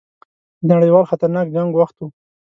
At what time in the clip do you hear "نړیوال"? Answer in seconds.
0.77-1.05